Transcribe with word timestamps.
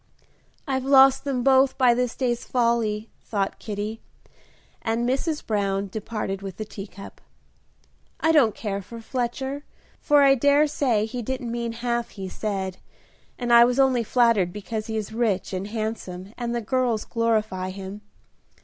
"I've 0.67 0.83
lost 0.83 1.25
them 1.25 1.43
both 1.43 1.77
by 1.77 1.93
this 1.93 2.15
day's 2.15 2.43
folly," 2.43 3.11
thought 3.21 3.59
Kitty, 3.59 4.01
as 4.81 4.97
Mrs. 4.97 5.45
Brown 5.45 5.89
departed 5.89 6.41
with 6.41 6.57
the 6.57 6.65
teacup. 6.65 7.21
"I 8.19 8.31
don't 8.31 8.55
care 8.55 8.81
for 8.81 8.99
Fletcher, 8.99 9.63
for 9.99 10.23
I 10.23 10.33
dare 10.33 10.65
say 10.65 11.05
he 11.05 11.21
didn't 11.21 11.51
mean 11.51 11.73
half 11.73 12.09
he 12.09 12.27
said, 12.29 12.77
and 13.37 13.53
I 13.53 13.63
was 13.63 13.79
only 13.79 14.03
flattered 14.03 14.51
because 14.51 14.87
he 14.87 14.97
is 14.97 15.13
rich 15.13 15.53
and 15.53 15.67
handsome 15.67 16.33
and 16.35 16.55
the 16.55 16.61
girls 16.61 17.05
glorify 17.05 17.69
him. 17.69 18.01